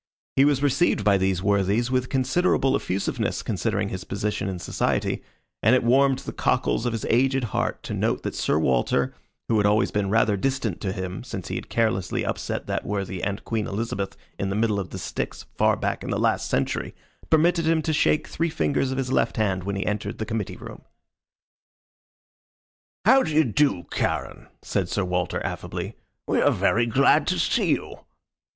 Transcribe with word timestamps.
He 0.35 0.45
was 0.45 0.63
received 0.63 1.03
by 1.03 1.19
these 1.19 1.43
worthies 1.43 1.91
with 1.91 2.09
considerable 2.09 2.75
effusiveness, 2.75 3.43
considering 3.43 3.89
his 3.89 4.03
position 4.03 4.49
in 4.49 4.57
society, 4.57 5.21
and 5.61 5.75
it 5.75 5.83
warmed 5.83 6.17
the 6.17 6.33
cockles 6.33 6.87
of 6.87 6.93
his 6.93 7.05
aged 7.05 7.43
heart 7.53 7.83
to 7.83 7.93
note 7.93 8.23
that 8.23 8.33
Sir 8.33 8.57
Walter, 8.57 9.13
who 9.47 9.57
had 9.57 9.67
always 9.67 9.91
been 9.91 10.09
rather 10.09 10.35
distant 10.35 10.81
to 10.81 10.91
him 10.91 11.23
since 11.23 11.49
he 11.49 11.55
had 11.55 11.69
carelessly 11.69 12.25
upset 12.25 12.65
that 12.65 12.83
worthy 12.83 13.21
and 13.21 13.43
Queen 13.45 13.67
Elizabeth 13.67 14.17
in 14.39 14.49
the 14.49 14.55
middle 14.55 14.79
of 14.79 14.89
the 14.89 14.97
Styx 14.97 15.45
far 15.53 15.75
back 15.77 16.03
in 16.03 16.09
the 16.09 16.17
last 16.17 16.49
century, 16.49 16.95
permitted 17.29 17.65
him 17.67 17.83
to 17.83 17.93
shake 17.93 18.27
three 18.27 18.49
fingers 18.49 18.89
of 18.91 18.97
his 18.97 19.11
left 19.11 19.37
hand 19.37 19.65
when 19.65 19.75
he 19.75 19.85
entered 19.85 20.17
the 20.17 20.25
committee 20.25 20.57
room. 20.57 20.81
"How 23.05 23.21
do 23.21 23.31
you 23.31 23.43
do, 23.43 23.85
Charon?" 23.93 24.47
said 24.63 24.89
Sir 24.89 25.05
Walter, 25.05 25.45
affably. 25.45 25.93
"We 26.25 26.41
are 26.41 26.49
very 26.49 26.87
glad 26.87 27.27
to 27.27 27.37
see 27.37 27.69
you." 27.69 27.97